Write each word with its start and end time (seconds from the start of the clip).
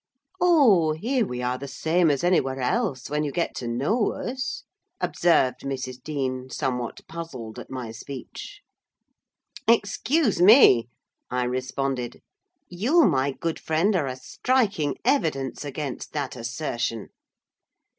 "Oh! 0.39 0.93
here 0.93 1.27
we 1.27 1.43
are 1.43 1.59
the 1.59 1.67
same 1.67 2.09
as 2.09 2.23
anywhere 2.23 2.59
else, 2.59 3.07
when 3.07 3.23
you 3.23 3.31
get 3.31 3.53
to 3.57 3.67
know 3.67 4.13
us," 4.13 4.63
observed 4.99 5.59
Mrs. 5.61 6.01
Dean, 6.01 6.49
somewhat 6.49 7.01
puzzled 7.07 7.59
at 7.59 7.69
my 7.69 7.91
speech. 7.91 8.61
"Excuse 9.67 10.41
me," 10.41 10.89
I 11.29 11.43
responded; 11.43 12.23
"you, 12.67 13.03
my 13.05 13.31
good 13.31 13.59
friend, 13.59 13.95
are 13.95 14.07
a 14.07 14.15
striking 14.15 14.97
evidence 15.05 15.63
against 15.63 16.13
that 16.13 16.35
assertion. 16.35 17.09